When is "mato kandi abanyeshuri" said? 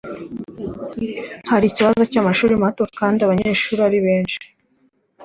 2.63-3.79